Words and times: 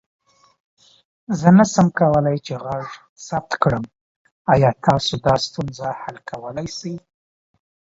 زه 1.39 1.49
نسم 1.57 1.87
کولى 1.99 2.35
چې 2.45 2.53
غږ 2.63 2.85
ثبت 3.27 3.51
کړم، 3.63 3.83
آيا 4.53 4.69
تاسو 4.85 5.13
دا 5.25 5.33
ستونزه 5.45 5.87
حل 6.01 6.17
کولى 6.29 6.65
سې؟ 6.77 6.91